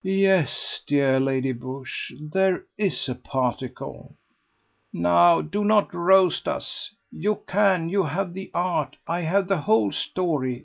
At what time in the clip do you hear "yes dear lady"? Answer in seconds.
0.03-1.53